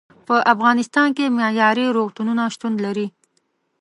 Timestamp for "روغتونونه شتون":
1.97-2.73